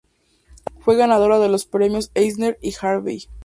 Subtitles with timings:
[0.79, 3.25] Fue ganadora de los premios Eisner y Harvey.